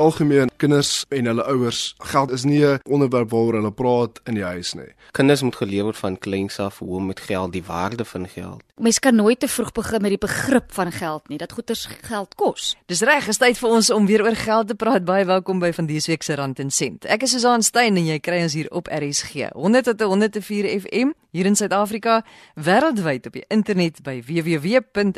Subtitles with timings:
[0.00, 4.34] die algemeen kinders en hulle ouers geld is nie 'n onderwerp waaroor hulle praat in
[4.34, 4.92] die huis nie.
[5.10, 8.62] Kinders moet geleer word van kleins af hoe om met geld, die waarde van geld.
[8.76, 11.38] Mens kan nooit te vroeg begin met die begrip van geld nie.
[11.38, 12.76] Dat goeders geld kos.
[12.86, 15.04] Dis reg, is tyd vir ons om weer oor geld te praat.
[15.04, 17.04] Baie welkom by van dese week se Rand en Sent.
[17.04, 21.12] Ek is Susan Stein en jy kry ons hier op RSG 100 tot 104 FM
[21.30, 22.24] hier in Suid-Afrika,
[22.54, 25.08] wêreldwyd op die internet by www.rsg.co.za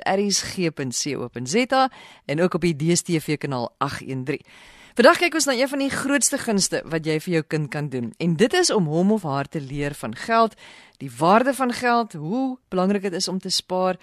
[2.27, 4.45] en ook op die DStv kanaal 813.
[4.93, 7.87] Vandag kyk ons na een van die grootste gunste wat jy vir jou kind kan
[7.89, 8.11] doen.
[8.21, 10.53] En dit is om hom of haar te leer van geld,
[11.01, 13.97] die waarde van geld, hoe belangrik dit is om te spaar,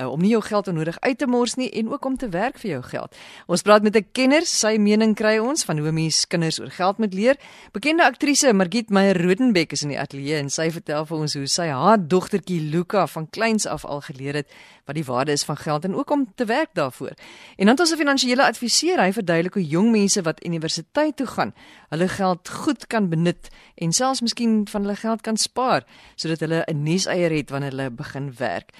[0.00, 2.58] uh, om nie jou geld onnodig uit te mors nie en ook om te werk
[2.58, 3.16] vir jou geld.
[3.46, 6.98] Ons praat met 'n kenner, sy mening kry ons van hoe mens kinders oor geld
[6.98, 7.36] moet leer.
[7.72, 11.46] Bekende aktrise Margit Meyer Rodenbeck is in die ateljee en sy vertel vir ons hoe
[11.46, 14.48] sy haar dogtertjie Luka van kleins af al geleer het
[14.84, 17.14] wat die waarde is van geld en ook om te werk daarvoor.
[17.56, 21.26] En dan het ons 'n finansiële adviseur, hy verduidelik hoe jong mense wat universiteit toe
[21.26, 21.54] gaan,
[21.88, 25.84] hulle geld goed kan benut en selfs miskien van hulle geld kan spaar
[26.16, 28.70] sodat hulle 'n nuuseier het wanneer hulle begin werk.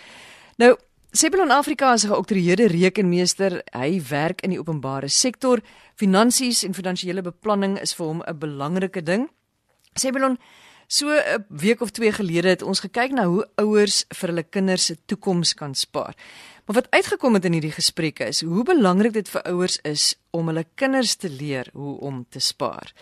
[0.56, 0.76] Nou,
[1.14, 3.62] Sebelon Afrika is 'n geoktroeëerde rekenmeester.
[3.70, 5.60] Hy werk in die openbare sektor.
[5.94, 9.30] Finansies en finansiële beplanning is vir hom 'n belangrike ding.
[9.94, 10.38] Sebelon,
[10.86, 14.84] so 'n week of twee gelede het ons gekyk na hoe ouers vir hulle kinders
[14.84, 16.14] se toekoms kan spaar.
[16.64, 20.46] Maar wat uitgekom het in hierdie gesprekke is hoe belangrik dit vir ouers is om
[20.46, 22.92] hulle kinders te leer hoe om te spaar.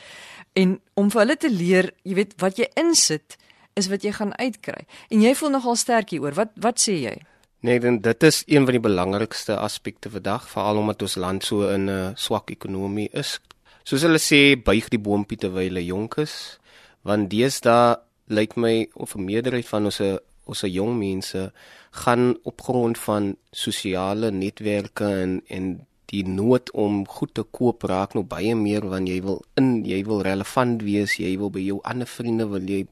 [0.52, 3.36] En om vir hulle te leer, jy weet, wat jy insit
[3.74, 4.86] is wat jy gaan uitkry.
[5.08, 6.34] En jy voel nogal sterk hieroor.
[6.34, 7.22] Wat wat sê jy?
[7.60, 11.68] Nee, dan dit is een van die belangrikste aspekte vandag, veral omdat ons land so
[11.68, 13.40] in 'n uh, swak ekonomie is.
[13.84, 16.58] Soos hulle sê, buig die boontjie terwyl hy jonk is,
[17.02, 20.00] want deesdae lyk my of 'n meerderheid van ons
[20.44, 21.52] ons jong mense
[21.90, 28.14] gaan op grond van sosiale netwerke en en die nood om goed te koop raak
[28.14, 31.78] nou baie meer want jy wil in jy wil relevant wees jy wil by jou
[31.92, 32.82] ander vriende wil jy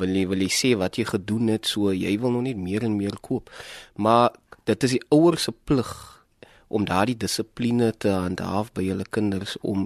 [0.00, 2.84] wil jy wil jy sê wat jy gedoen het so jy wil nog net meer
[2.84, 3.50] en meer koop.
[3.96, 4.34] Maar
[4.66, 5.92] dit is die ouers se plig
[6.68, 9.84] om daardie dissipline te handhaaf by julle kinders om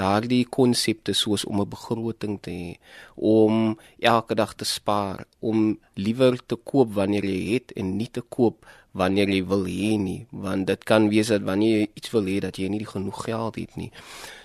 [0.00, 2.70] daardie konsepte soos om 'n begroting te hê
[3.16, 8.22] om elke dag te spaar om liewer te koop wanneer jy het en nie te
[8.22, 12.28] koop wanneer jy wil hê nie want dit kan wees dat wanneer jy iets wil
[12.28, 13.90] hê dat jy nie genoeg geld het nie.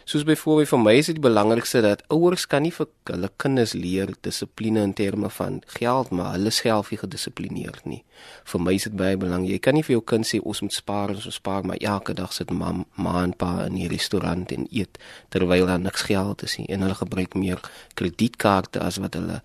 [0.08, 3.74] Soos byvoorbeeld vir my is dit die belangrikste dat ouers kan nie vir hulle kinders
[3.76, 8.04] leer dissipline in terme van geld maar hulle self nie gedissiplineerd nie.
[8.48, 9.58] Vir my is dit baie belangrik.
[9.58, 12.16] Jy kan nie vir jou kind sê ons moet spaar ons moet spaar maar elke
[12.16, 14.96] dag sit mam ma en pa in die restaurant en eet
[15.36, 17.60] terwyl daar niks geld is nie en hulle gebruik meer
[18.00, 19.42] kredietkaarte as wat hulle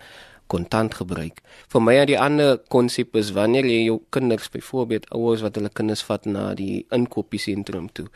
[0.52, 1.40] kontant gebruik.
[1.72, 5.72] Vir my aan die ander konsep is wanneer jy jou kinders byvoorbeeld ouers wat hulle
[5.72, 8.08] kinders vat na die inkopiesentrum toe.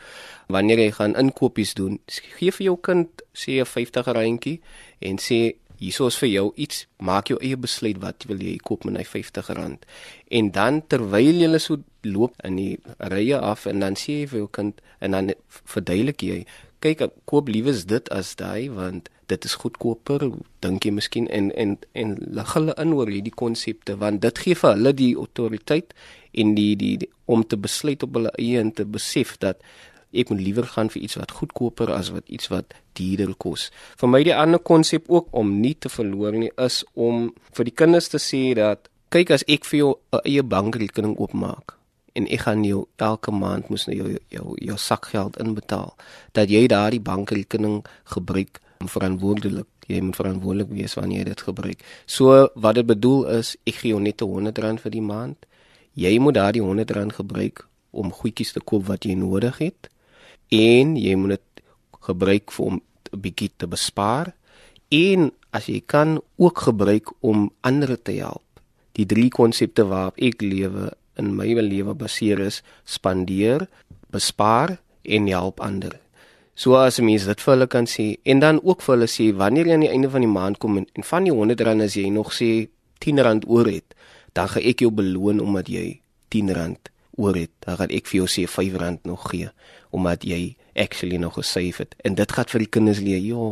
[0.53, 1.97] Wanneer jy gaan inkopies doen,
[2.37, 4.59] gee vir jou kind sê 'n 50 randjie
[5.01, 8.85] en sê hierso is vir jou iets, maak jou eie besluit wat wil jy koop
[8.85, 9.85] met hy 50 rand.
[10.29, 14.39] En dan terwyl jy so loop in die rye af en dan sê jy vir
[14.39, 15.33] jou kind en dan
[15.65, 16.45] verduidelik jy
[16.79, 20.23] kyk koop liewes dit as daai want dit is goedkoper
[20.63, 24.55] dink jy miskien en en en lig hulle in oor hierdie konsepte want dit gee
[24.55, 25.93] vir hulle die autoriteit
[26.33, 29.63] en die, die die om te besluit op hulle eie en te besef dat
[30.15, 33.67] ek moet liewer gaan vir iets wat goedkoper as wat iets wat duurder kos.
[33.99, 37.75] Vir my die ander konsep ook om nie te verloor nie is om vir die
[37.75, 41.75] kinders te sê dat kyk as ek vir jou 'n eie bankrekening oopmaak
[42.15, 45.95] en ek gaan jou elke maand moet nou jou jou jou sakgeld inbetaal
[46.33, 47.85] dat jy daardie bankrekening
[48.15, 51.83] gebruik verantwoordelik jy moet verantwoordelik wees wanneer jy dit gebruik.
[52.05, 55.47] So wat dit bedoel is ek gee jou net 100 rand vir die maand.
[55.97, 57.63] Jy moet daardie 100 rand gebruik
[57.95, 59.89] om goedjies te koop wat jy nodig het.
[60.53, 61.63] En jy moet dit
[62.07, 62.81] gebruik vir om
[63.11, 64.35] 'n bietjie te bespaar.
[64.91, 68.43] En as jy kan ook gebruik om ander te help.
[68.93, 73.67] Die drie konsepte waarop ek lewe in my lewe baseer is spandeer,
[74.11, 75.99] bespaar en help ander.
[76.57, 79.67] So as mens dit vir hulle kan sê en dan ook vir hulle sê wanneer
[79.69, 81.93] jy aan die einde van die maand kom en, en van die 100 rand as
[81.99, 82.47] jy nog sê
[83.05, 83.93] 10 rand oor het,
[84.33, 85.99] dan gaan ek jou beloon omdat jy
[86.33, 86.89] 10 rand
[87.21, 87.51] oor het.
[87.61, 89.51] Dan gaan ek vir jou sê 5 rand nog gee
[89.93, 91.93] omdat jy actually nog gesave het.
[92.01, 93.45] En dit gaan vir die kinders leer, ja,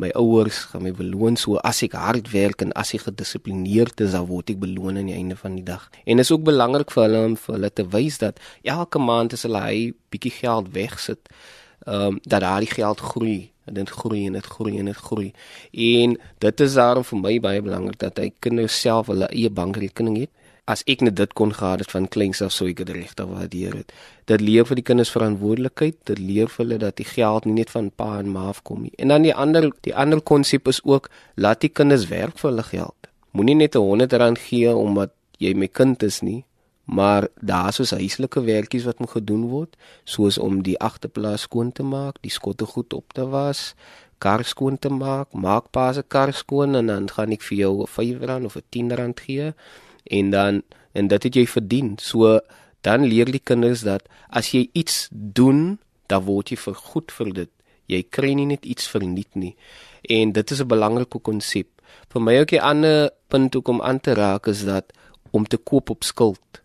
[0.00, 4.12] my ouers gaan my beloon so as ek hard werk en as ek gedissiplineerd is,
[4.12, 5.88] dan word ek beloon aan die einde van die dag.
[6.04, 9.48] En is ook belangrik vir hulle om vir hulle te wys dat elke maand as
[9.48, 9.80] hulle hy
[10.12, 11.32] bietjie geld wegsit,
[11.86, 15.32] ehm um, dat daai geld groei en dit groei en dit groei en dit groei.
[15.72, 20.18] En dit is daarom vir my baie belangrik dat hy kinders self hulle eie bankrekening
[20.18, 20.30] het
[20.70, 23.76] as ek net dit kon gehad het van kleins af sou ek dit regtig waardeer
[23.80, 23.94] het.
[24.30, 27.72] Dit leer vir die kinders verantwoordelikheid, dit leer vir hulle dat die geld nie net
[27.74, 28.92] van pa en ma afkom nie.
[28.98, 32.66] En dan die ander die ander konsep is ook laat die kinders werk vir hulle
[32.70, 33.10] geld.
[33.32, 36.44] Moenie net 'n 100 rand gee omdat jy my kind is nie,
[36.84, 41.82] maar daar is huislike werkies wat moet gedoen word, soos om die agterplaas skoon te
[41.82, 43.74] maak, die skotte goed op te was,
[44.18, 47.74] kar skoon te maak, maak pa se kar skoon en dan gaan ek vir jou
[47.82, 49.54] 'n 5 rand of 'n 10 rand gee
[50.04, 50.62] en dan
[50.92, 51.98] en dit het jy verdien.
[51.98, 52.40] So
[52.80, 57.50] dan leer die kinders dat as jy iets doen, dan word jy vergoed vir dit.
[57.86, 59.56] Jy kry nie net iets verniet nie.
[60.02, 61.68] En dit is 'n belangrike konsep.
[62.08, 64.92] Vir my ook 'n ander punt om aan te raak is dat
[65.30, 66.59] om te koop op skuld.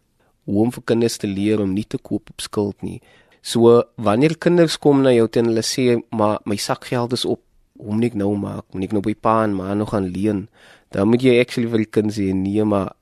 [0.45, 2.99] Hoe om vir kinders te leer om nie te koop op skuld nie.
[3.45, 7.41] So wanneer kinders kom na jou en hulle sê maar my sakgeld is op,
[7.77, 8.65] hoe moet ek nou maak?
[8.73, 10.47] Moet ek nou by pa en ma nog gaan leen?
[10.93, 12.93] Dan moet jy actually vir die kind sê nee, maar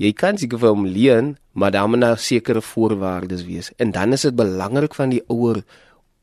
[0.00, 3.72] jy kan seker vir hom leen, maar dan moet daar sekere voorwaardes wees.
[3.78, 5.62] En dan is dit belangrik van die ouer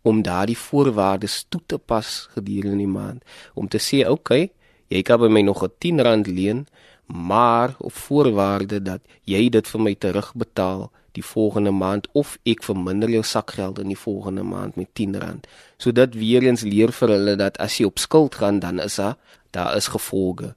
[0.02, 3.24] om daardie voorwaardes toe te pas gedurende die maand
[3.54, 4.52] om te sê, "Oké, okay,
[4.90, 6.66] jy kan by my nog 'n 10 rand leen,
[7.14, 13.10] maar op voorwaarde dat jy dit vir my terugbetaal die volgende maand of ek verminder
[13.10, 15.48] jou sakgeld in die volgende maand met 10 rand."
[15.78, 18.96] So dit weer eens leer vir hulle dat as jy op skuld gaan, dan is
[18.96, 19.18] daar
[19.52, 20.56] daar is gevolge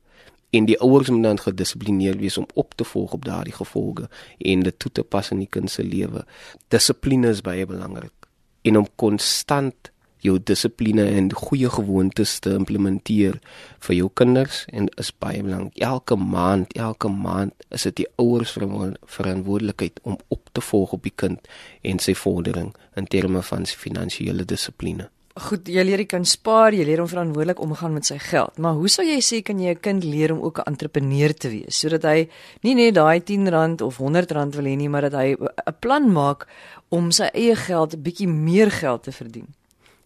[0.54, 4.08] en die ouers moet dan gedissiplineerd wees om op te volg op daardie gevolge
[4.38, 6.24] en dit toe te pas in die kind se lewe.
[6.68, 8.28] Dissipline is baie belangrik
[8.62, 9.90] en om konstant
[10.24, 13.38] jou dissipline en goeie gewoontes te implementeer
[13.86, 15.76] vir jou kinders en is baie belangrik.
[15.84, 21.14] Elke maand, elke maand is dit die ouers verantwoordelikheid om op te volg op die
[21.14, 25.10] kind en sy vordering in terme van sy finansiële dissipline.
[25.34, 28.54] Goed, jy leer jy kan spaar, jy leer om verantwoordelik omgaan met sy geld.
[28.62, 31.48] Maar hoe sou jy sê kan jy 'n kind leer om ook 'n entrepreneur te
[31.48, 32.28] wees sodat hy
[32.62, 35.74] nie net daai 10 rand of 100 rand wil hê nie, maar dat hy 'n
[35.80, 36.46] plan maak
[36.88, 39.48] om sy eie geld 'n bietjie meer geld te verdien?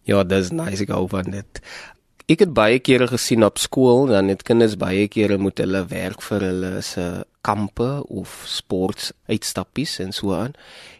[0.09, 1.59] Ja, dis nice ek hou van dit.
[2.29, 6.23] Ek het baie kere gesien op skool dan het kinders baie kere moet hulle werk
[6.25, 7.05] vir hulle se
[7.45, 10.55] kampe of sports uitstappies en so aan.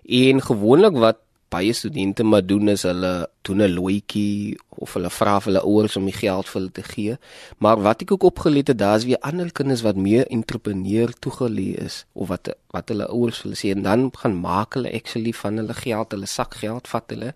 [0.06, 5.40] En gewoonlik wat baie studente maar doen is hulle doen 'n loetjie of hulle vra
[5.40, 7.18] vir hulle ouers om die geld vir hulle te gee.
[7.58, 12.06] Maar wat ek ook opgelet het, daar's weer ander kinders wat meer entrepreneur toegelê is
[12.14, 15.74] of wat wat hulle ouers wil sê en dan gaan maak hulle actually van hulle
[15.74, 17.34] geld, hulle sakgeld vat hulle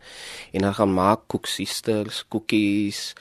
[0.52, 3.14] en dan gaan maak koeksisters, koekies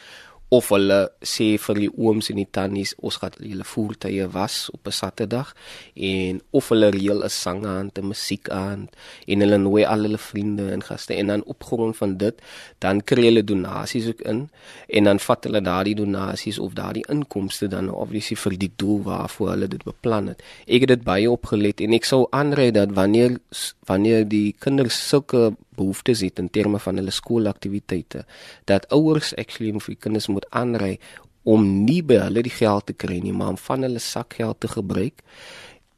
[0.52, 4.88] of hulle sê vir die ooms en die tannies ons gaan hulle voertuie was op
[4.88, 5.54] 'n Saterdag
[5.96, 8.88] en of hulle reël 'n sang aan, 'n musiek aan
[9.26, 12.36] en hulle nooi al hulle vriende en gaste en dan op grond van dit
[12.78, 14.50] dan kry hulle donasies ook in
[14.88, 19.48] en dan vat hulle daardie donasies of daardie inkomste dan obviously vir die doel waarvoor
[19.50, 20.42] hulle dit beplan het.
[20.66, 23.38] Ek het dit baie opgelet en ek sou aanraai dat wanneer
[23.86, 28.24] wanneer die kinders sulke behoeftes het in terme van hulle skoolaktiwiteite
[28.70, 30.98] dat ouers actually vir kinders moet aanry
[31.42, 34.68] om nie by hulle die geld te kry nie maar om van hulle sakgeld te
[34.68, 35.24] gebruik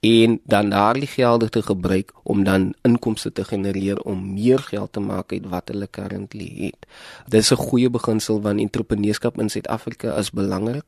[0.05, 5.01] en dan daardie gelde te gebruik om dan inkomste te genereer om meer geld te
[5.01, 6.87] maak uit wat hulle currently het.
[7.29, 10.85] Dit is 'n goeie beginsel van entrepreneurskap in Suid-Afrika is belangrik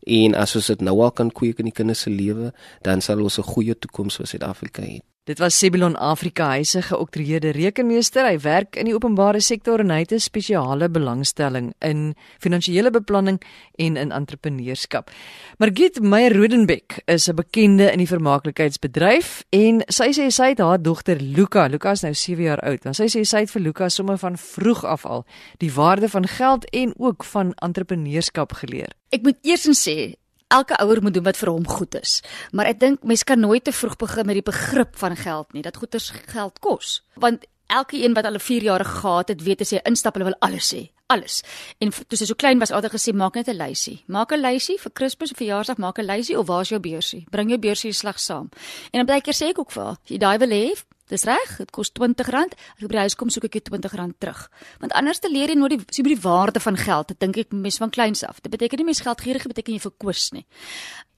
[0.00, 2.52] en as ons dit nou al kan kweek in die kinders se lewe,
[2.82, 5.00] dan sal ons 'n goeie toekoms vir Suid-Afrika hê.
[5.30, 8.26] Dit was Sebilon Afrika huise geoktreerde rekenmeester.
[8.26, 13.38] Hy werk in die openbare sektor en hy het 'n spesiale belangstelling in finansiële beplanning
[13.78, 15.10] en in entrepreneurskap.
[15.58, 20.82] Margit Meyer Rodenbeck is 'n bekende in die vermaaklikheidsbedryf en sy sê sy het haar
[20.82, 23.88] dogter Luka, Luka is nou 7 jaar oud, want sy sê sy het vir Luka
[23.88, 25.24] sommer van vroeg af al
[25.58, 28.88] die waarde van geld en ook van entrepreneurskap geleer.
[29.10, 30.14] Ek moet eers sê
[30.50, 32.20] elke ouer moet doen wat vir hom goed is.
[32.52, 35.62] Maar ek dink mense kan nooit te vroeg begin met die begrip van geld nie.
[35.62, 37.00] Dat goeders geld kos.
[37.14, 40.40] Want elke een wat al 4 jaar gehad het, weet as jy instap, hulle wil
[40.42, 40.88] alles sê.
[41.10, 41.40] Alles.
[41.78, 44.02] En toe sy so klein was, altyd gesê maak net 'n lysie.
[44.06, 47.26] Maak 'n lysie vir Kersfees of verjaarsdag, maak 'n lysie of waar is jou beursie?
[47.30, 48.48] Bring jou beursie slag saam.
[48.90, 50.74] En dan baie keer sê ek ook vir haar, jy daai wil hê,
[51.10, 52.54] Dis reg, dit kos R20.
[52.54, 54.46] As ek by die huis kom, soek ek die R20 terug.
[54.82, 57.10] Want anders te leer jy nooit die sien by die waarde van geld.
[57.10, 58.38] Dit dink ek mense van kleins af.
[58.44, 60.46] Dit beteken nie mense geldgierig beteken jy verkwis nie.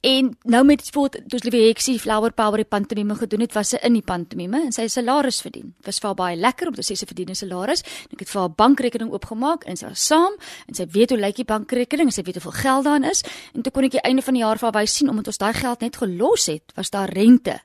[0.02, 3.78] En nou met sport, dis liewe Hexie Flower Power die pantomime gedoen het, was sy
[3.86, 5.76] in die pantomime en sy salaris verdien.
[5.86, 7.84] Was vir haar baie lekker om te sê sy verdien 'n salaris.
[8.10, 10.34] Ek het vir haar bankrekening oopgemaak en sy was saam
[10.66, 13.22] en sy weet hoe lyk die bankrekening en sy weet hoeveel geld daarin is.
[13.54, 15.38] En toe kon ek die einde van die jaar vir haar wys sien omdat ons
[15.38, 17.60] daai geld net gelos het, was daar rente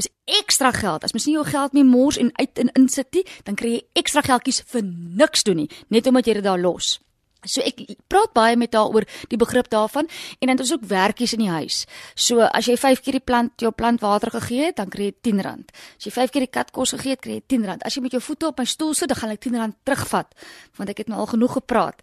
[0.00, 0.08] Dis
[0.40, 1.04] ekstra geld.
[1.04, 3.84] As mens nie jou geld mee mors en uit en insit nie, dan kry jy
[4.00, 4.86] ekstra geldjies vir
[5.20, 6.96] niks doen nie, net omdat jy dit daar los.
[7.44, 10.86] So ek praat baie met haar oor die begrip daarvan en dan het ons ook
[10.90, 11.84] werkies in die huis.
[12.14, 15.14] So as jy 5 keer die plant jou plant water gegee het, dan kry jy
[15.32, 15.64] R10.
[15.96, 17.80] As jy 5 keer die kat kos gegee het, kry jy R10.
[17.84, 20.34] As jy met jou voete op my stoel sit, dan gaan ek R10 terugvat
[20.80, 21.98] want ek het nou al genoeg gepraat.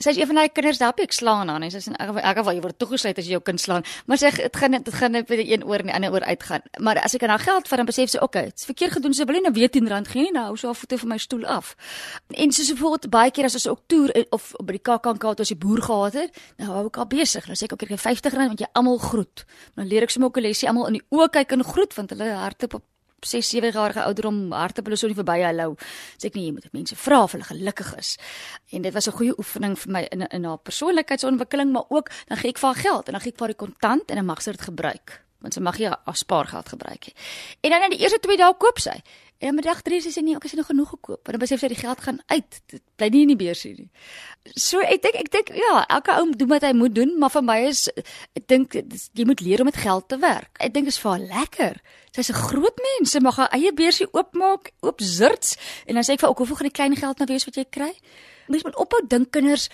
[0.00, 2.38] Sy is een van daai kinders daar ek slaan aan en sy sê in elk
[2.38, 5.12] geval jy word toegesluit as jy jou kind slaan, maar sy dit gaan dit gaan
[5.12, 6.64] net by die een oor en die ander oor uitgaan.
[6.80, 9.26] Maar as ek aan haar geld vat dan besef sy, okay, dit's verkeerd gedoen, sy
[9.28, 11.44] wil nie nou weer R10 gee nie, nou hou sy haar voete van my stoel
[11.50, 11.74] af.
[12.32, 15.52] En soos byvoorbeeld baie keer as ons ook toer eh, of by KAKNK het ons
[15.52, 17.46] die boer gehad het, nou hou ek al besig.
[17.46, 19.44] Nou sê ek ook ek kry R50 want jy almal groet.
[19.74, 22.10] Dan leer ek sommer ook 'n lesie almal in die oë kyk en groet want
[22.10, 22.84] hulle hardloop op
[23.24, 25.76] 6 7 jarige ouderdom hardloop hulle so nie verby hallo.
[26.18, 28.18] Sê ek nie jy moet mense vra of hulle gelukkig is.
[28.72, 32.38] En dit was 'n goeie oefening vir my in in haar persoonlikheidsontwikkeling, maar ook dan
[32.38, 34.26] gee ek vir haar geld en dan gee ek vir haar die kontant en dan
[34.26, 37.14] mag sy dit gebruik want sy mag nie haar spaargeld gebruik nie.
[37.60, 38.96] En dan in die eerste 2 dae koop sy.
[39.42, 41.18] En dan middag 3 sê sy nee, ek het nog genoeg gekoop.
[41.26, 42.58] Want dan besef sy die geld gaan uit.
[42.70, 43.88] Dit bly nie in die beursie nie.
[44.54, 47.42] So ek dink ek dink ja, elke ou doen wat hy moet doen, maar vir
[47.48, 47.88] my is
[48.38, 50.54] ek dink jy moet leer om met geld te werk.
[50.62, 51.80] Ek dink dit is vir haar lekker.
[52.14, 55.56] Sy's 'n groot mens, sy mag haar eie beursie oopmaak, oop zirts
[55.86, 57.66] en dan sê ek vir ook hoeveel gaan die klein geld nou wees wat jy
[57.66, 57.92] kry?
[58.52, 59.68] Mens moet ophou dink kinders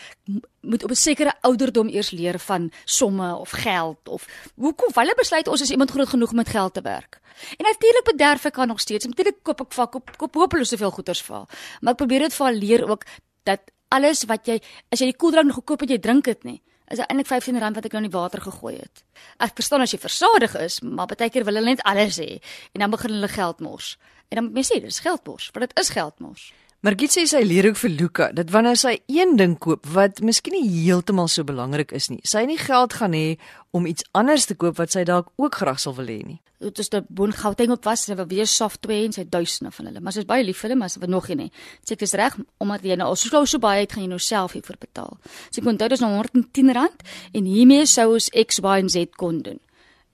[0.60, 5.48] moet op 'n sekere ouderdom eers leer van somme of geld of hoekom hulle besluit
[5.48, 7.20] ons is iemand groot genoeg om met geld te werk.
[7.56, 9.06] En natuurlik bederf ek haar nog steeds.
[9.06, 11.48] Natuurlik koop ek vak op koop hopeloos soveel goeders vir haar.
[11.80, 13.04] Maar ek probeer dit vir haar leer ook
[13.42, 16.62] dat alles wat jy as jy die koeldrank nog gekoop het, jy drink dit nie.
[16.88, 19.04] Is eintlik R15 wat ek nou in die water gegooi het.
[19.38, 22.40] Ek verstaan as jy versadig is, maar baie keer wil hulle net alles hê
[22.72, 23.98] en dan begin hulle geld mors.
[24.28, 26.52] En dan moet mens sê, dis geldmors, want dit is geldmors.
[26.78, 30.54] Margit sê sy leer ook vir Luka dat wanneer sy een ding koop wat miskien
[30.54, 33.32] nie heeltemal so belangrik is nie, sy nie geld gaan hê
[33.74, 36.38] om iets anders te koop wat sy dalk ook graag sal wil hê nie.
[36.62, 39.86] Dit is 'n boon Gauteng op was, sy wil weer software en sy duisende van
[39.86, 41.50] hulle, maar sy is baie lief vir hulle, maar sy wil nog nie.
[41.82, 44.18] Sê ek is reg omdat jy nou al so so baie het gaan jy nou
[44.18, 45.18] self hiervoor betaal.
[45.50, 46.94] So ek onthou dis nou R110
[47.34, 49.58] en hiermee sou ons X Y en Z kon doen.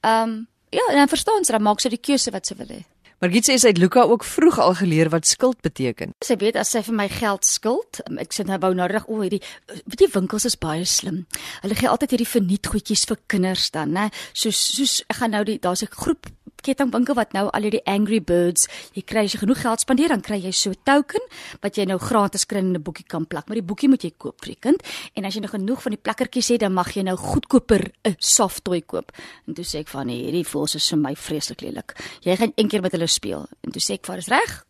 [0.01, 2.69] Ehm um, ja, en dan verstaan sy dan maak sy die keuse wat sy wil
[2.69, 2.85] hê.
[3.23, 6.15] Margit sê sy het Luka ook vroeg al geleer wat skuld beteken.
[6.25, 9.21] Sy weet as sy vir my geld skuld, ek sê nou wou nou reg o,
[9.23, 9.43] hierdie
[9.87, 11.25] weet jy winkels is baie slim.
[11.63, 14.09] Hulle gee altyd hierdie vernietgoedjies vir kinders dan, né?
[14.33, 16.27] Soos soos ek gaan nou die daar's 'n groep
[16.65, 20.25] kettingwinkel wat nou al hierdie Angry Birds, jy kry as jy genoeg geld spandeer dan
[20.25, 21.21] kry jy so 'n token
[21.63, 23.49] wat jy nou gratis kry in 'n boekie kan plak.
[23.49, 24.83] Maar die boekie moet jy koop vir die kind
[25.15, 28.17] en as jy nou genoeg van die plakkertjies het, dan mag jy nou goedkoper 'n
[28.19, 29.13] soft toy koop.
[29.47, 31.95] En toe sê ek van nee, hierdie voels is vir my vreeslik lelik.
[32.23, 33.47] Jy gaan een keer met hulle speel.
[33.63, 34.65] En toe sê ek vir is reg.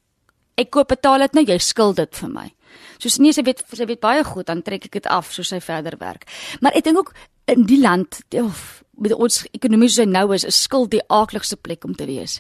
[0.57, 2.53] Ek koop betaal dit nou, jy skuld dit vir my.
[2.99, 5.61] Soos nee, sy weet sy weet baie goed, dan trek ek dit af soos sy
[5.61, 6.29] verder werk.
[6.61, 7.13] Maar ek dink ook
[7.51, 11.85] in die land, of met ons ekonomie so nou is, is skuld die aaklikste plek
[11.85, 12.39] om te wees.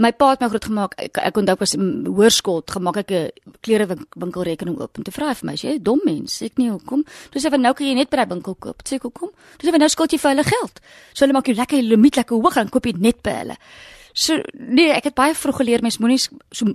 [0.00, 0.96] My pa het my groot gemaak.
[1.00, 3.30] Ek, ek onthou was in hoërskool, gemaak ek 'n
[3.62, 4.98] klerewinkelrekening oop.
[4.98, 7.04] En toe vra hy vir my, "Jy dom mens." Ek nie hoekom.
[7.30, 9.68] Toe sê hy, "Nou kan jy net by die winkel koop." Sê ek, "Hoekom?" Toe
[9.68, 10.80] sê hy, "Nou skuld jy vir hulle geld."
[11.14, 13.56] So hulle maak jou lekker limiet lekker hoog en koop jy net by hulle.
[14.12, 16.66] So nee, ek het baie vroeg geleer mens moenie so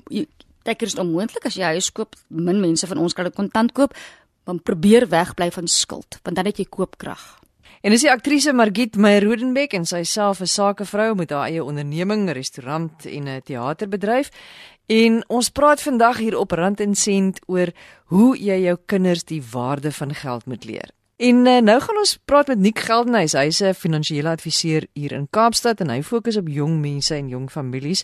[0.63, 3.93] Dit is onmoontlik as jy huis koop, min mense van ons kan dit kontant koop,
[4.45, 7.39] maar probeer wegbly van skuld, want dan het jy koopkrag.
[7.79, 11.63] En dis die aktrise Margit Meyer Rodenbeck en sy self 'n sakevrou met haar eie
[11.63, 14.29] onderneming, restaurant en 'n teaterbedryf.
[14.87, 17.71] En ons praat vandag hier op Rand en Sent oor
[18.05, 20.89] hoe jy jou kinders die waarde van geld moet leer.
[21.17, 23.33] En uh, nou gaan ons praat met Nick Geldenhuys.
[23.33, 27.51] Hy's 'n finansiële adviseur hier in Kaapstad en hy fokus op jong mense en jong
[27.51, 28.03] families.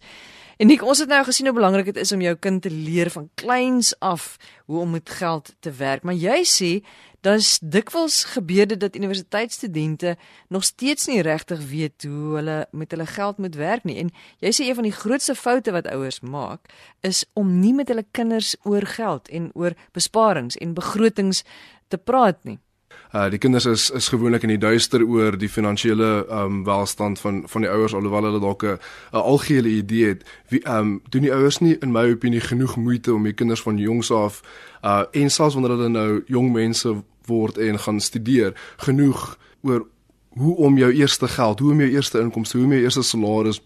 [0.57, 3.09] En Nick, ons het nou gesien hoe belangrik dit is om jou kind te leer
[3.09, 6.03] van kleins af hoe om met geld te werk.
[6.03, 6.85] Maar jy sê
[7.25, 10.17] dan's dikwels gebeur dit dat universiteitsstudente
[10.47, 13.97] nog steeds nie regtig weet hoe hulle met hulle geld moet werk nie.
[13.97, 16.69] En jy sê een van die grootste foute wat ouers maak
[17.01, 21.43] is om nie met hulle kinders oor geld en oor besparings en begrotings
[21.87, 22.59] te praat nie.
[23.15, 27.43] Uh die kinders is is gewoonlik in die duister oor die finansiële um welstand van
[27.49, 28.79] van die ouers alhoewel hulle dalk 'n
[29.11, 30.23] algehele idee het.
[30.49, 33.77] Wie um doen die ouers nie in my opinie genoeg moeite om die kinders van
[33.77, 34.41] jongs af
[34.83, 39.85] uh en selfs wanneer hulle nou jong mense word en gaan studeer genoeg oor
[40.35, 43.61] hoe om jou eerste geld, hoe om jou eerste inkomste, hoe om jou eerste salaris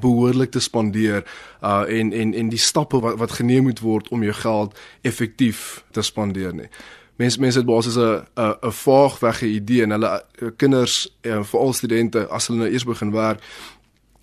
[0.00, 1.24] behoorlik te spandeer
[1.62, 5.84] uh en en en die stappe wat wat geneem moet word om jou geld effektief
[5.90, 6.68] te spandeer nie.
[7.16, 11.44] Mense mense het basies 'n 'n 'n vaag wegge idee en hulle uh, kinders en
[11.44, 13.42] veral studente as hulle nou eers begin werk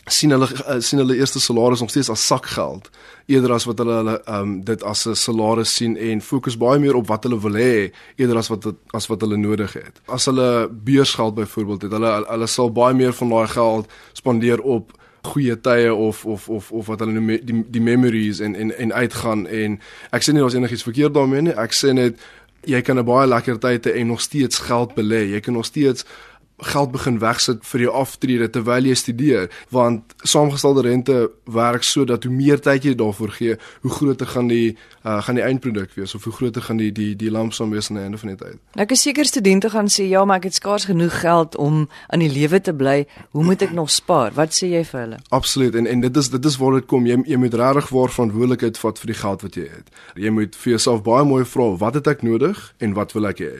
[0.05, 2.89] sien hulle uh, sien hulle eerste salaris nog steeds as sakgeld
[3.25, 6.95] eerder as wat hulle hulle um, dit as 'n salaris sien en fokus baie meer
[6.95, 10.01] op wat hulle wil hê eerder as wat het, as wat hulle nodig het.
[10.05, 14.93] As hulle beursgeld byvoorbeeld het, hulle hulle sal baie meer van daai geld spandeer op
[15.25, 18.93] goeie tye of of of of wat hulle noem die die memories en en en
[18.93, 19.79] uitgaan en
[20.11, 21.55] ek sê nie daar's enigiets verkeerd daarmee nie.
[21.57, 22.21] Ek sê net
[22.65, 25.29] Jy kan 'n baie lekker tyd hê en nog steeds geld belê.
[25.29, 26.05] Jy kan nog steeds
[26.57, 31.17] geld begin wegsit vir jou aftrede terwyl jy studeer want saamgestelde rente
[31.51, 35.43] werk sodat hoe meer tyd jy daarvoor gee hoe groter gaan die uh, gaan die
[35.43, 38.31] eindproduk wees of hoe groter gaan die die die lampsom wees aan die einde van
[38.31, 38.59] die tyd.
[38.75, 41.85] Nou ek is seker studente gaan sê ja maar ek het skaars genoeg geld om
[42.07, 43.03] aan die lewe te bly
[43.35, 45.19] hoe moet ek nog spaar wat sê jy vir hulle?
[45.35, 48.15] Absoluut en en dit is dit is waar dit kom jy jy moet regtig waar
[48.15, 49.91] verantwoordelikheid vat vir die geld wat jy het.
[50.15, 53.43] Jy moet vir jouself baie mooi vra wat het ek nodig en wat wil ek
[53.43, 53.53] hê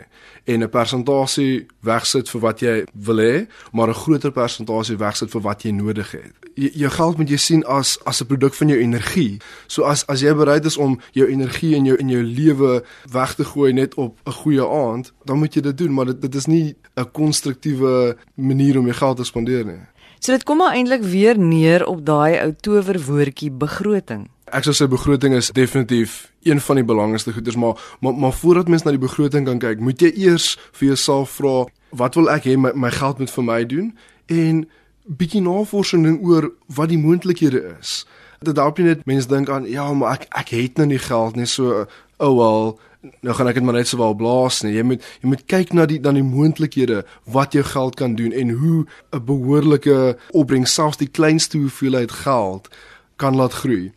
[0.45, 5.41] en 'n persentasie wegsit vir wat jy wil hê, maar 'n groter persentasie wegsit vir
[5.41, 6.33] wat jy nodig het.
[6.55, 9.39] Jy, jou geld moet jy sien as as 'n produk van jou energie.
[9.67, 13.35] So as as jy bereid is om jou energie in jou in jou lewe weg
[13.35, 16.35] te gooi net op 'n goeie aand, dan moet jy dit doen, maar dit dit
[16.35, 19.81] is nie 'n konstruktiewe manier om jou geld te spandeer nie.
[20.19, 24.23] So dit kom maar eintlik weer neer op daai ou towerwoordjie begroting.
[24.45, 28.67] Ek sou sê begroting is definitief een van die belangrikste goeders, maar maar maar voordat
[28.67, 31.65] mens na die begroting kan kyk, moet jy eers vir jouself vra
[31.97, 33.91] wat wil ek hê my, my geld moet vir my doen
[34.31, 34.65] en
[35.05, 38.05] bietjie navorsing oor wat die moontlikhede is.
[38.45, 41.37] Dit help nie net mense dink aan ja, maar ek ek het nou nie geld
[41.39, 41.85] nie so
[42.17, 42.75] oh well
[43.21, 44.73] nou gaan ek dit maar net sowel blaas nie.
[44.75, 48.33] Jy moet jy moet kyk na die dan die moontlikhede wat jou geld kan doen
[48.33, 52.69] en hoe 'n behoorlike opbrengs selfs die kleinste hoeveelheid geld
[53.17, 53.93] kan laat groei.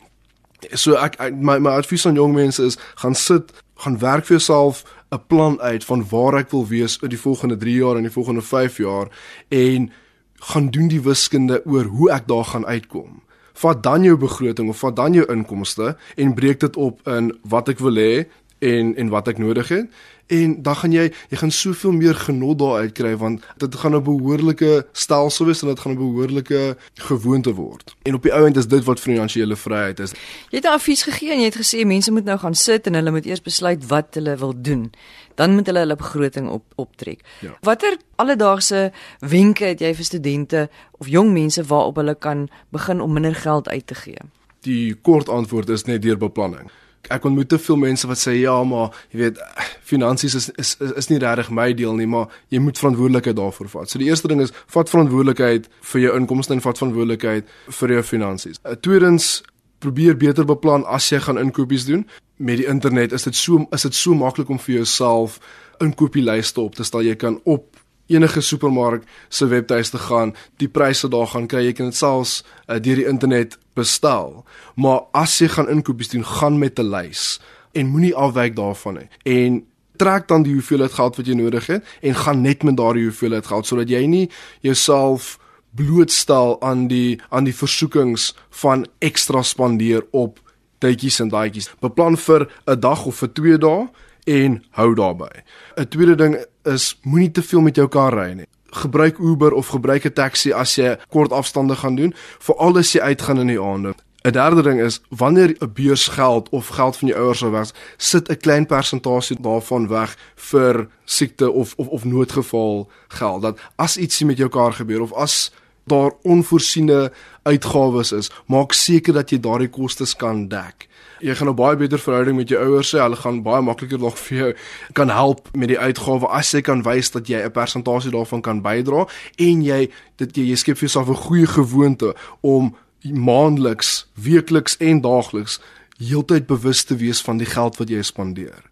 [0.75, 4.37] So ek, ek my my advies aan jong mense is gaan sit, gaan werk vir
[4.37, 8.03] jouself 'n plan uit van waar ek wil wees in die volgende 3 jaar en
[8.03, 9.09] die volgende 5 jaar
[9.49, 9.91] en
[10.35, 13.23] gaan doen die wiskunde oor hoe ek daar gaan uitkom.
[13.53, 17.69] Vat dan jou begroting of vat dan jou inkomste en breek dit op in wat
[17.69, 18.27] ek wil hê
[18.59, 19.91] en en wat ek nodig het
[20.29, 23.95] en dan gaan jy jy gaan soveel meer genot daar uit kry want dit gaan
[23.97, 27.97] 'n behoorlike stelsel wees en dit gaan 'n behoorlike gewoonte word.
[28.03, 30.13] En op die ou end is dit wat finansiële vryheid is.
[30.51, 32.95] Jy het 'n advies gegee en jy het gesê mense moet nou gaan sit en
[32.95, 34.93] hulle moet eers besluit wat hulle wil doen.
[35.35, 37.21] Dan moet hulle hulle begroting op optrek.
[37.41, 37.57] Ja.
[37.61, 43.13] Watter alledaagse wenke het jy vir studente of jong mense waarop hulle kan begin om
[43.13, 44.19] minder geld uit te gee?
[44.61, 46.71] Die kort antwoord is net deur beplanning
[47.15, 49.43] ek ontmoet te veel mense wat sê ja, maar jy weet,
[49.89, 53.71] finansies is is is, is nie regtig my deel nie, maar jy moet verantwoordelikheid daarvoor
[53.75, 53.91] vat.
[53.91, 58.03] So die eerste ding is vat verantwoordelikheid vir jou inkomste en vat verantwoordelikheid vir jou
[58.03, 58.61] finansies.
[58.65, 59.39] Uh, tweedens
[59.79, 62.07] probeer beter beplan as jy gaan inkopies doen.
[62.37, 65.39] Met die internet is dit so is dit so maklik om vir jouself
[65.83, 67.07] inkopieslyste op te stel.
[67.07, 71.67] Jy kan op enige supermark se webtuiste gaan, die pryse daar gaan kry.
[71.69, 74.45] Jy kan dit selfs uh, deur die internet bestel.
[74.77, 77.41] Maar as jy gaan inkopies doen, gaan met 'n lys
[77.73, 79.09] en moenie afwyk daarvan nie.
[79.23, 79.63] En
[79.99, 83.47] trek dan die hoeveelheid geld wat jy nodig het en gaan net met daardie hoeveelheid
[83.47, 85.39] geld sodat jy nie jouself
[85.75, 90.41] blootstel aan die aan die versoekings van ekstra spandeer op
[90.79, 91.71] tydjies en daadjies.
[91.83, 93.89] Beplan vir 'n dag of vir 2 dae
[94.27, 95.43] en hou daarby.
[95.77, 98.47] 'n Tweede ding is moenie te veel met jou kar ry nie.
[98.71, 103.01] Gebruik Uber of gebruik 'n taxi as jy kort afstande gaan doen, veral as jy
[103.01, 103.95] uitgaan in die aande.
[104.25, 107.73] 'n Derde ding is wanneer 'n beurs geld of geld van jou ouers sou was,
[107.97, 113.43] sit 'n klein persentasie daarvan weg vir siekte of of of noodgeval geld.
[113.43, 115.53] Dat as ietsie met jou kar gebeur of as
[115.89, 117.11] daar onvoorsiene
[117.43, 120.89] uitgawes is, maak seker dat jy daardie kostes kan dek
[121.21, 122.99] jy gaan 'n baie beter verhouding met jou ouers hê.
[122.99, 124.55] Hulle gaan baie makliker nog vir jou
[124.93, 128.63] kan help met die uitgawe as jy kan wys dat jy 'n persentasie daarvan kan
[128.63, 134.77] bydra en jy dit jy, jy skep vir jouself 'n goeie gewoonte om maandeliks, weekliks
[134.77, 135.61] en daagliks
[135.99, 138.63] heeltyd bewus te wees van die geld wat jy spandeer.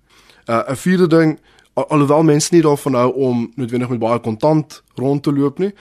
[0.49, 1.39] 'n uh, vierde ding
[1.75, 5.73] alhoewel mense nie daarvan hou om noodwendig met baie kontant rond te loop nie,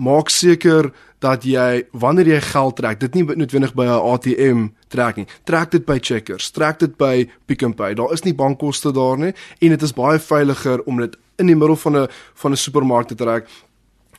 [0.00, 5.16] maak seker dat jy wanneer jy geld trek, dit nie noodwendig by 'n ATM trek
[5.16, 5.26] nie.
[5.44, 7.94] Trek dit by Checkers, trek dit by Pick n Pay.
[7.94, 11.56] Daar is nie bankkoste daar nie en dit is baie veiliger om dit in die
[11.56, 13.46] middel van 'n van 'n supermark te trek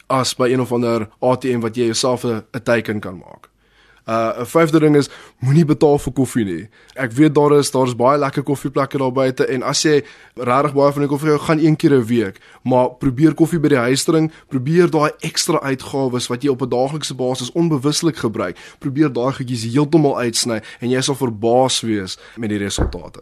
[0.07, 3.50] as by een of ander ATM wat jy jouself 'n teken kan maak.
[4.07, 5.09] Uh 'n vyfde ding is
[5.39, 6.69] moenie betaal vir koffie nie.
[6.95, 10.03] Ek weet daar is daar's baie lekker koffieplekke daar buite en as jy
[10.35, 13.77] regtig baie van die koffie gaan een keer 'n week, maar probeer koffie by die
[13.77, 19.13] huis drink, probeer daai ekstra uitgawes wat jy op 'n daaglikse basis onbewuslik gebruik, probeer
[19.13, 23.21] daai goedjies heeltemal uitsny en jy sal verbaas wees met die resultate.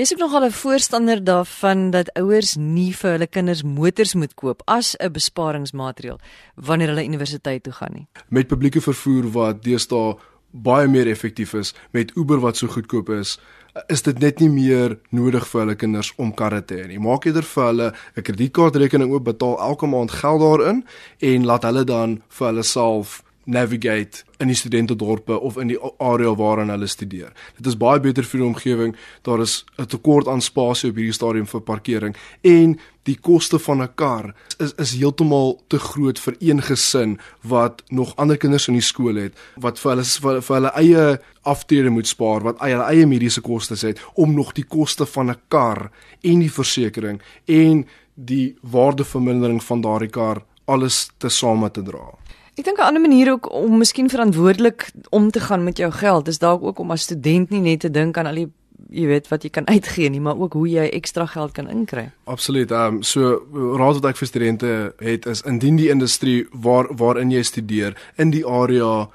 [0.00, 4.62] Jy's ook nogal 'n voorstander daarvan dat ouers nie vir hulle kinders motors moet koop
[4.64, 6.18] as 'n besparingsmaatreël
[6.54, 8.06] wanneer hulle universiteit toe gaan nie.
[8.28, 10.16] Met publieke vervoer wat deesdae
[10.50, 13.38] baie meer effektief is, met Uber wat so goedkoop is,
[13.86, 16.98] is dit net nie meer nodig vir hulle kinders om karre te hê nie.
[16.98, 20.84] Maak eerder vir hulle 'n kredietkaartrekening oop, betaal elke maand geld daarin
[21.18, 26.34] en laat hulle dan vir hulle self navigate in die studentedorpe of in die area
[26.36, 27.32] waarin hulle studeer.
[27.56, 28.96] Dit is baie beter vir die omgewing.
[29.22, 33.82] Daar is 'n tekort aan spasie op hierdie stadium vir parkering en die koste van
[33.82, 38.74] 'n kar is is heeltemal te groot vir een gesin wat nog ander kinders in
[38.74, 42.84] die skool het wat vir hulle vir, vir hulle eie aftrede moet spaar wat hulle
[42.92, 45.90] eie mediese kostes het om nog die koste van 'n kar
[46.22, 52.14] en die versekerings en die waardevermindering van daardie kar alles te same te dra.
[52.60, 56.28] Ek dink 'n ander manier ook om miskien verantwoordelik om te gaan met jou geld
[56.28, 58.50] is dalk ook om as student nie net te dink aan al die
[58.90, 62.10] jy weet wat jy kan uitgee nie, maar ook hoe jy ekstra geld kan inkry.
[62.24, 62.70] Absoluut.
[62.70, 63.40] Ehm um, so
[63.78, 68.30] raad wat ek vir studente het is indien die industrie waar waarin jy studeer in
[68.30, 69.08] die area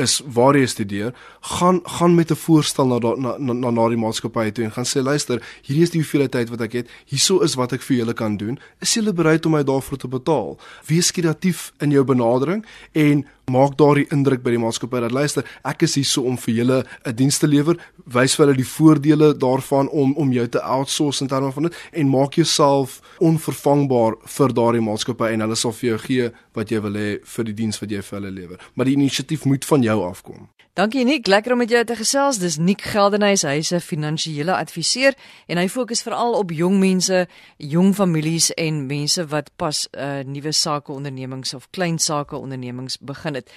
[0.00, 1.14] is waar jy studeer,
[1.56, 4.84] gaan gaan met 'n voorstel na na na na, na die maatskappy toe en gaan
[4.84, 6.88] sê luister, hierdie is die hoeveelheid tyd wat ek het.
[7.06, 8.58] Hierso is wat ek vir julle kan doen.
[8.80, 10.58] Is julle bereid om my daarvoor te betaal?
[10.86, 15.82] Wees kreatief in jou benadering en maak daardie indruk by die maatskappy dat luister, ek
[15.86, 19.32] is hier so om vir julle 'n diens te lewer, wys vir hulle die voordele
[19.34, 24.54] daarvan om om jou te outsource in terme van dit en maak jouself onvervangbaar vir
[24.54, 27.80] daardie maatskappy en hulle sal vir jou gee wat jy wil hê vir die diens
[27.80, 28.58] wat jy vir hulle lewer.
[28.74, 30.48] Maar die inisiatief moet van jou afkom.
[30.78, 32.38] Dankie Nik, lekker om met jou te gesels.
[32.38, 35.14] Dis Nik Geldenhuys, hy's 'n finansiële adviseur
[35.46, 40.22] en hy fokus veral op jong mense, jong families en mense wat pas 'n uh,
[40.24, 43.50] nuwe sake ondernemings of klein sake ondernemings begin het.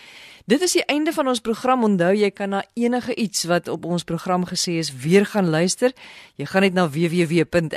[0.45, 1.83] Dit is die einde van ons program.
[1.87, 5.93] Onthou jy kan na enige iets wat op ons program gesê is weer gaan luister.
[6.35, 7.71] Jy gaan net na www.rsg.co.za,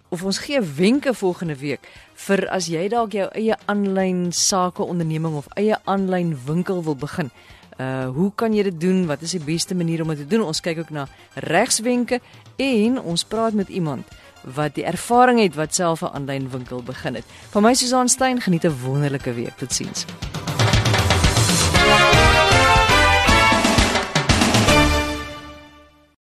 [0.10, 5.36] of ons gee wenke volgende week vir as jy dalk jou eie aanlyn sake onderneming
[5.36, 7.31] of eie aanlyn winkel wil begin.
[7.77, 9.05] Uh hoe kan jy dit doen?
[9.05, 10.45] Wat is die beste manier om dit te doen?
[10.47, 12.21] Ons kyk ook na regswenke
[12.55, 14.07] en ons praat met iemand
[14.45, 17.25] wat die ervaring het wat self 'n aanlyn winkel begin het.
[17.49, 19.57] Van my Susan Stein, geniet 'n wonderlike week.
[19.57, 20.05] Totsiens.